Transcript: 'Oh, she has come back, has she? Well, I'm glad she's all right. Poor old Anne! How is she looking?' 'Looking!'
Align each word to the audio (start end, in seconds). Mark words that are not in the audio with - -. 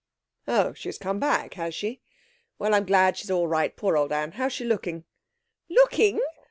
'Oh, 0.47 0.73
she 0.73 0.89
has 0.89 0.97
come 0.97 1.19
back, 1.19 1.53
has 1.53 1.75
she? 1.75 2.01
Well, 2.57 2.73
I'm 2.73 2.87
glad 2.87 3.17
she's 3.17 3.29
all 3.29 3.47
right. 3.47 3.75
Poor 3.77 3.95
old 3.95 4.11
Anne! 4.11 4.31
How 4.31 4.47
is 4.47 4.53
she 4.53 4.65
looking?' 4.65 5.03
'Looking!' 5.69 6.19